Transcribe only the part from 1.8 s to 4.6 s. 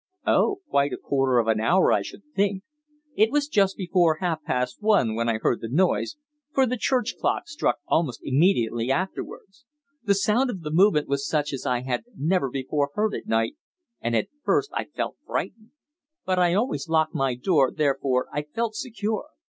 I should think. It was just before half